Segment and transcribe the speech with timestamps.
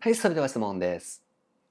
[0.00, 1.24] はい、それでは質問です。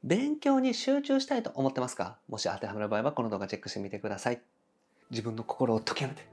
[0.04, 2.18] 勉強に集中したいと思ってますか？
[2.28, 4.42] もし当てはまる場合はこの動画チェックしてみてください。
[5.10, 6.28] 自分の心を解き放て。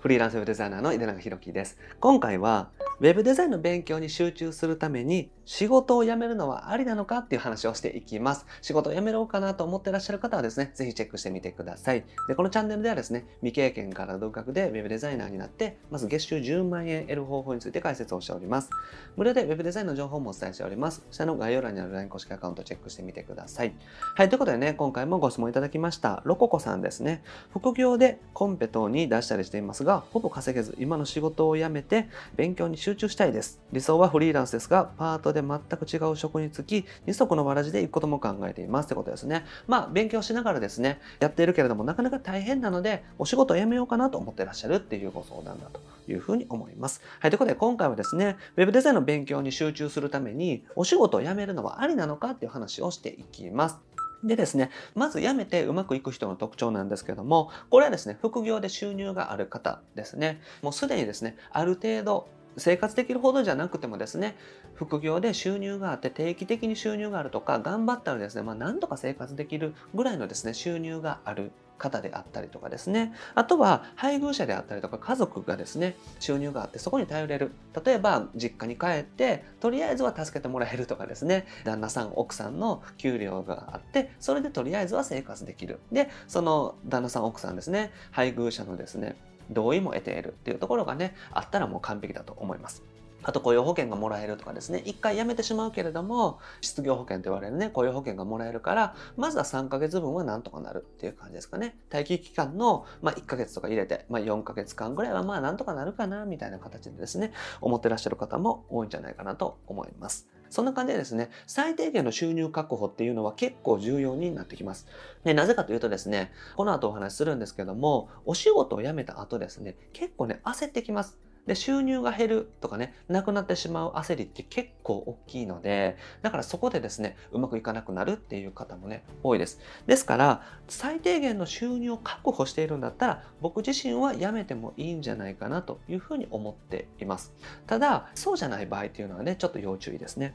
[0.00, 1.78] フリーランスウェブデザイナーの井出永弘樹です。
[2.00, 2.70] 今回は、
[3.02, 8.46] ウェブデザインの勉強に集中するために仕事を辞めるのはありなのかっていう話をしていきます。
[8.60, 12.04] 仕事を辞めろうかなと思ってらっしゃる方はですね、ぜひチェックしてみてください。
[12.28, 18.70] で、このチャンネルではですね、未経験から独学でウェブデザイナーになって、まず月収10万円得る方法について解説をしております。
[19.16, 21.04] 無料でウェブデザインの情報もお伝えしております。
[21.10, 23.74] 下の概要欄にある LINE 公式アカウントチェックしてみてください。
[24.14, 27.24] はい、ということでね、今回もご質問いただきました、ロココさんですね。
[27.50, 33.60] 副業でコンペ等に出したりしていますが、ほぼ稼げず、今の仕事を辞めて勉強に集中中したいです。
[33.72, 39.44] 理想はフリーランスですが、パートで全く違う職に就き、二足のわらじで行くことも考えていますってことですね。
[39.66, 47.00] まあ、勉強しながらですね、やっているけれども、なかなか大変なので、お仕事を辞めようかなと思ってらっしゃるっていうご相談だというふうに思います。
[47.20, 53.78] はい、ということで今回はですね、ウェブデザインの勉強に集中するために、お仕事を辞めるのはありなのかっていう話をしていきます。
[54.24, 60.40] でですね、まず辞めてうまくいく人の特徴なんですけども、これはですね、副業で収入がある方ですね。
[60.62, 64.36] もうすでにですね、ある程度生活できるほどじゃなくてもですね、
[64.74, 73.12] 副業で収入があって定期的に収入があるとか、頑張ったらですね、まあなんとか生活できるぐらいのですね、収入がある方であったりとかですね。
[73.34, 77.50] あとは配偶者であったりとか家族がですね、収入があってそこに頼れる。
[77.84, 81.46] 例えば実家に帰ってとりあえずは助けてもらえるとかですね。
[81.64, 85.80] 旦那さん、奥さんの給料があってそれでとりあえずは生活できる。
[85.90, 89.16] で、その旦那さん、奥さんですね、配偶者のですね、
[89.52, 92.82] 同意も得ているっていうところがね、あったらもう完璧だと思います。
[93.24, 101.76] あと雇用保険がもらえるとかですね、一回辞めてしまうけれども、失業保険と言われるね、雇用保険がもらえるから、まずは3ヶ月分はなんとかなるっていう感じですかね。
[101.92, 110.28] 待機期間の、まあ、1ヶ月とか入れて、まあ、4ヶ月間ぐらいはまあなんとかなるかな、みたいな形でですね、思ってらっしゃる方も多いんじゃないかなと思います。
[110.52, 114.86] そんな感じでですね、最低限の収入確保っていうのは結構重要になってきます。
[115.24, 121.16] でなぜかというとですね、この後お話しするんですけども、お仕事を辞めた後ですね、結構ね、焦ってきます。
[121.46, 129.60] で、収入が減るとかね、なくなってしまう焦りって結構大きいので、だからそこでですね、うまくいかなくなるっていう方もね、多いです。
[129.86, 137.32] ですから、最低限の収入を確保しているんだったら、僕自身は辞めてもいいんじゃないかなというふうに思っています。
[137.66, 140.34] ただ、そうじゃない場合っていうのはね、ちょっと要注意ですね。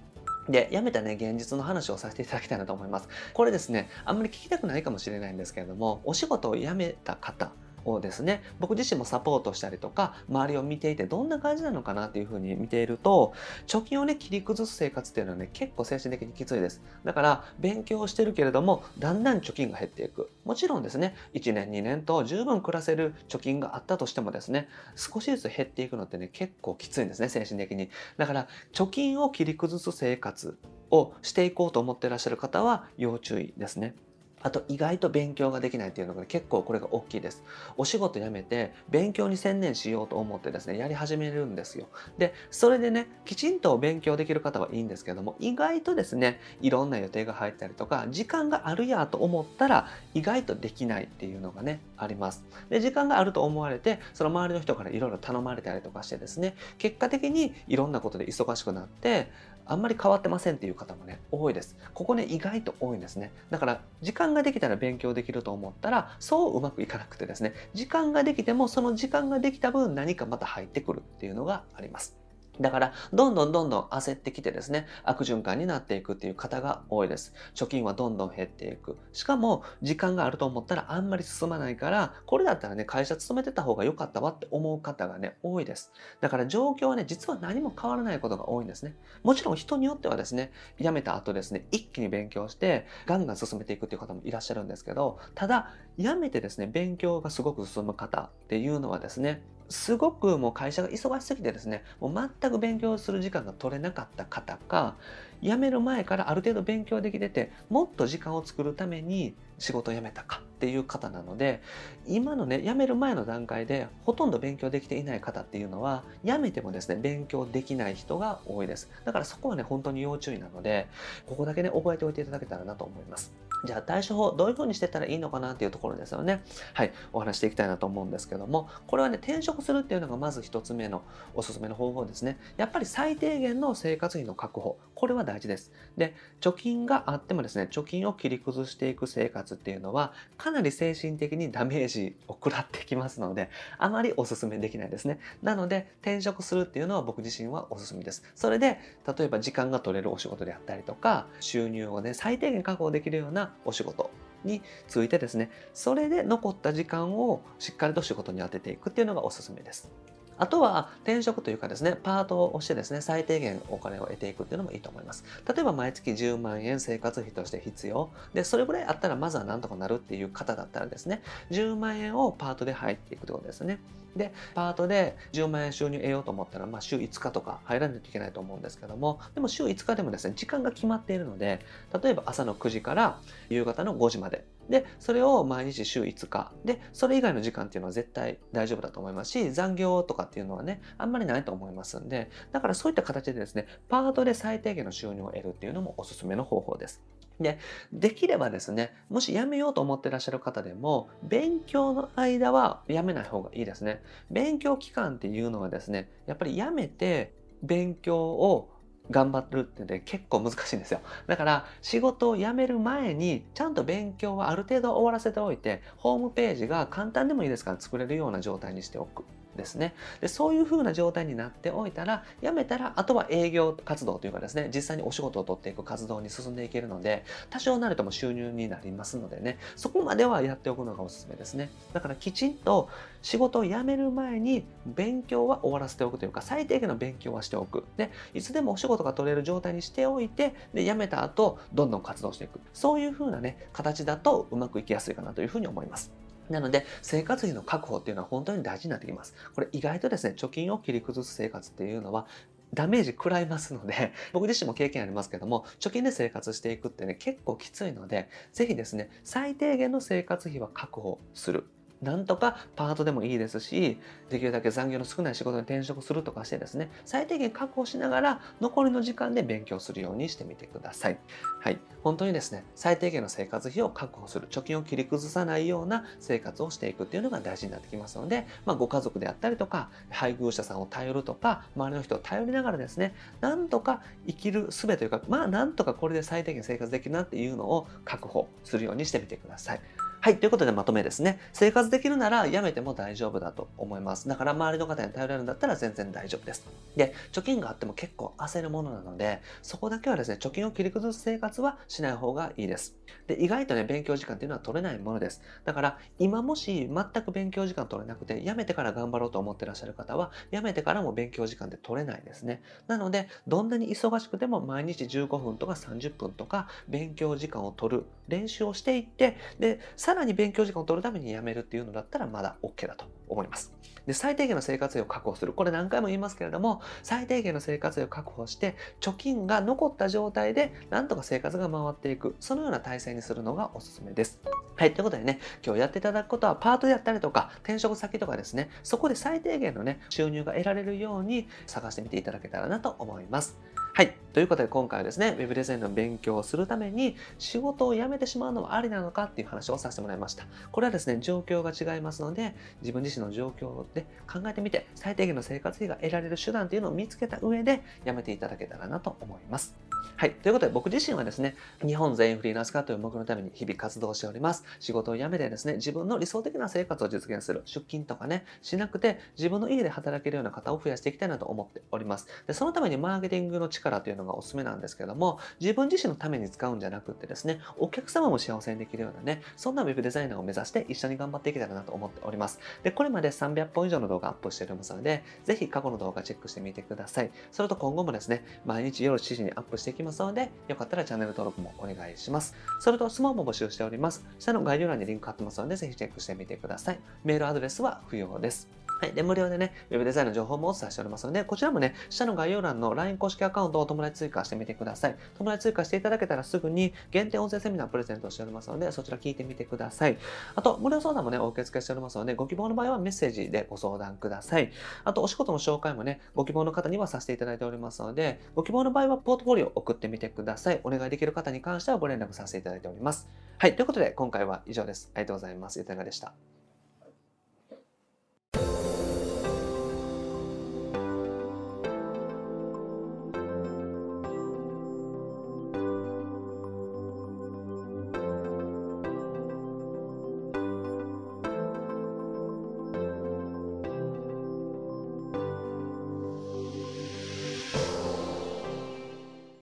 [0.49, 3.09] で、やめたね、現実の話をさせていただきたいなと思います。
[3.33, 7.51] これですね、あんまり聞きたくないかもしれないんですけれども、お仕事を辞めた方、
[7.93, 13.33] をですね、僕自身もサポートしたりとか、周りを見ていてどんな感じなのかなっていうふうに見ていると、
[13.67, 16.81] 貯金をね、切り崩す生活っていうのはね、結構精神的にきついです。
[17.03, 20.29] だから、勉強してるけれども、だんだん貯金が減っていく。
[20.45, 27.89] もちろんですね、1年、2年と十分暮らせる貯金があったとしてもですね、少しずつ減っていくのってね、結構きついんですね、精神的に。
[28.17, 30.57] だから、貯金を切り崩す生活
[30.91, 33.95] をしていこうと思ってらっしゃる方は要注意ですね。
[34.43, 37.43] あと意外と勉強ができないっていうのが結構これが大きいです。
[37.75, 41.87] お仕事辞めて勉強に専念しようと思ってですね、やり始めるんですよ。
[42.17, 52.43] で、それでね、きちんと勉強できる方はいいんですけども、意外とですね、いろんな予定が入ったりとか、時間があるやと思ったら意外とできないっていうのがね、あります。
[52.69, 59.31] で、時間があると思われて、その周りの人からいろいろ頼まれたりとかしてですね、結果的にいろんなことで忙しくなって、
[59.69, 61.75] あんまり変わってませんっていう方もね、多いです。
[61.93, 63.31] ここね、意外と多いんですね。
[63.49, 72.26] だから、時間ができたら勉強できると思ったら、そううまくいかなくてですね、時間ができても、その時間ができた分何かまた入ってくるっていうのがあります。
[72.59, 77.33] だから、どんどんどんどん焦ってきてですね、悪循環になっていくっていう方が多いです。
[77.55, 78.97] 貯金はどんどん減っていく。
[79.13, 85.91] しかも、時間があると思ったらあんまり進まないから、これだったらね、会社勤めてた方が良かったわって思う方がね、多いです。
[86.21, 88.95] だから状況はね、実は何も変わらないことが多いんですね。
[89.23, 104.95] もちろん人によってはですね、辞めた後ですね、一気に勉強して、ガンガン進めていくっていう方もいらっしゃるんですけど、ただ、辞めてですね、勉強がすごく進む方っていうのはですね、すごくもう会社が忙しすぎてですね、もう全く勉強する時間が取れなかった方か、
[105.41, 111.61] 辞める前からある程度勉強できてて、もっと時間を作るために仕事を辞めたかっていう方なので、
[112.07, 118.89] 今のね、辞める前の段階でほとんど勉強できていない方っていうのは、辞めてもですね、勉強できない人が多いです。
[119.05, 120.87] だからそこはね、本当に要注意なので、
[121.25, 123.46] ここだけね、覚えておいていただけたらなと思います。
[123.63, 126.43] じゃあ対処法、どういう風にしてたらいいのかなっていうところですよね。
[126.73, 131.01] はい、お話していきたいなと思うんですけども、これはね、転職するっていうのがまず一つ目の
[131.33, 132.37] おすすめの方法ですね。
[132.57, 135.71] やっぱり最低限の生活費の確保、これは大事です。
[135.97, 145.19] で、貯金があってもですね、貯金を切り崩していく生活っていうのは、かなり精神的にダメージを食らってきますので、あまりお勧めできないですね。
[145.41, 148.23] なので、転職するっていうのは僕自身はお勧めです。
[148.35, 148.79] それで、
[149.17, 154.11] 例えば時間が取れるお仕事であったりとか、収入をね、最低限確保できるようなお仕事
[154.43, 159.91] についてですね、それで残った時間をしっかりと仕事に当てていくっていうのがおすすめです。
[160.37, 165.23] あとは転職というかですね、パートをしてですね、最低限お金を得ていくっていうのもいいと思います。
[165.47, 168.09] 例えば毎月10万円生活費として必要。
[168.33, 173.79] で、それぐらいあったらまずはなんとかなるっていう方だったらですね、10万円をパートで入っていくってことですね。
[174.15, 181.59] で、パートで10万円収入得ようと思ったら、まあ、週5日とか入らないといけないと思うんですけども、でも週5日でもですね、時間が決まっているので、
[182.03, 183.19] 例えば朝の9時から
[183.49, 184.45] 夕方の5時まで。
[184.69, 186.51] で、それを毎日週5日。
[186.65, 197.01] で、それ以外の時間っていうのは絶対大丈夫だと思いますし、残業とかっていうのはね、あんまりないと思いますんで、だからそういった形でですね、パートで最低限の収入を得るっていうのもおすすめの方法です。
[197.39, 197.59] で、
[197.93, 204.01] できればですね、もし辞めようと思ってらっしゃる方でも、勉強の間は辞めない方がいいですね。
[204.31, 208.69] 勉強期間っていうのはですね、やっぱり辞めて勉強を
[209.09, 211.01] 頑張るってね、結構難しいんですよ。
[211.27, 219.25] だから仕事を辞める前にちゃんと勉強はある程度終わらせておいて、ホームページが簡単でもいいですから作れるような状態にしておく。
[219.57, 219.93] ですね。
[220.21, 231.69] でそういう風な状態になっておいたら、辞めたら、あとは営業活動というかですね、実際にお仕事を取っていく活動に進んでいけるので、多少なるとも収入になりますのでね、そこまではやっておくのがおすすめですね。
[231.93, 232.89] だからきちんと
[233.21, 237.83] 仕事を辞める前に勉強は終わらせておくというか、最低限の勉強はしておく。
[237.97, 242.59] で、いつでもお仕事が取れる状態にしておいて、で、辞めた後、どんどん活動していく。
[242.73, 246.26] そういう風なね、形だとうまくいきやすいかなという風に思います。
[246.49, 249.35] なので、生活費の確保っていうのは本当に大事になってきます。
[249.53, 252.27] これ意外とですね、貯金を切り崩す生活っていうのは、
[252.73, 261.65] ダメージ食らいますので、 僕自身も経験ありますけども、貯金で生活していくってね、結構きついので、ぜひですね、最低限の生活費は確保する。
[262.01, 263.99] なんとかパートでもいいですし、
[264.29, 271.19] できるだけ残業の少ない仕事に転職するとかしてですね、最低限確保しながら残りの時間で勉強するようにしてみてください。
[271.59, 271.79] はい。
[272.03, 289.81] 本当にですね、最低限の生活費を確保する、貯金を切り崩さないような生活をしていくっていうのが大事になってきますので、まあ、ご家族であったりとか、配偶者さんを頼るとか、周りの人を頼りながらですね、なんとか生きる術というか、まあ、なんとかこれで最低限生活できるなっていうのを確保するようにしてみてください。
[290.19, 290.39] はい。
[290.39, 291.39] ということでまとめですね。
[291.53, 294.27] 生活できるならやめても大丈夫だと思います。
[294.27, 296.65] だから周りの方に頼れるんだったら全然大丈夫です。
[296.95, 302.97] で、貯金があっても結構焦るものなので、そこだけはですね、貯金を切り崩す生活はしない方がいいです。
[303.27, 305.41] で、意外とね、勉強時間っていうのは取れないものです。
[305.65, 312.63] だから、今もし全く勉強時間取れなくて、やめてから頑張ろうと思ってらっしゃる方は、やめてからも勉強時間って取れないですね。
[312.87, 323.73] なので、どんなに忙しくても毎日15分とか30分とか勉強時間を取る練習をしていって、で、さらに勉強時間を取るためにやめるっていうのだったらまだ OK だと思います。
[324.05, 325.51] で、最低限の生活費を確保する。
[325.51, 332.37] これ何回も言いますけれども、最低限の生活費を確保して、貯金が残った状態で、なんとか生活が回っていく。
[332.39, 334.39] そのような体制にするのがおすすめです。
[334.77, 334.93] はい。
[334.93, 343.59] ということでね、今日やっていただくことは、パートであったりとか、転職先とかですね、そこで最低限のね、収入が得られるように探してみていただけたらなと思います。
[343.97, 344.15] はい。
[344.31, 350.45] ということで今回はですね、Web デザインの勉強をするために仕事を辞めてしまうのはありなのかっていう話をさせてもらいました。
[350.71, 352.53] これはですね、状況が違いますので、
[352.83, 359.86] 自分自身の状況で考えてみて、最低限の生活費が得られる手段というのを見つけた上で辞めていただけたらなと思います。
[360.15, 360.31] はい。
[360.31, 361.55] ということで僕自身はですね、
[361.85, 364.63] 日本全員フリーランス化という目のために日々活動しております。
[364.79, 367.61] 仕事を辞めてですね、自分の理想的な生活を実現する。
[367.65, 372.27] 出勤とかね、しなくて自分の家で働けるような方を増やしていきたいなと思っております。
[372.47, 382.59] でそのためにマーケティングの力というのがおすすめなんですけども、自分自身のために使うんじゃなくてですね、お客様も幸せにできるようなね、そんな web デザイナーを目指して一緒に頑張っていけたらなと思っております。
[382.83, 387.31] で、これまで300本以上の動画アップしておりますので、ぜひ過去の動画チェックしてみてください。
[387.51, 392.53] それと今後もですね、毎日夜7時にアップしてしていきますので、よかったらチャンネル登録もお願いします。
[392.81, 394.25] それと質問も募集しております。
[394.37, 396.99] 下の概要欄にリンク貼ってますので、ぜひチェックしてみてください。
[397.23, 398.67] メールアドレスは不要です。
[398.99, 399.13] はい。
[399.13, 405.15] で、無料でね、Web デザインの情報もお伝えしておりますので、こちらもね、下の概要欄の LINE 公式アカウントを友達追加してみてください。
[405.37, 410.17] 友達追加していただけたらすぐに限定音声セミナープレゼントしておりますので、そちら聞いてみてください。
[410.55, 414.71] あと、無料相談もね、お受け付けしておりますので、ご希望の場合はメッセージでご相談ください。
[415.03, 420.81] あと、お仕事の紹介もね、ご希望の方にはさせていただいておりますので、ご希望の場合はポートフォリオ送ってみてください。
[420.83, 423.29] お願いできる方に関してはご連絡させていただいております。
[423.57, 423.75] はい。
[423.75, 425.11] ということで、今回は以上です。
[425.13, 425.79] ありがとうございます。
[425.79, 426.33] ゆたがでした？